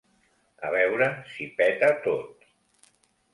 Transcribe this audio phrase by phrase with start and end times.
[0.69, 2.49] A veure si peta tot.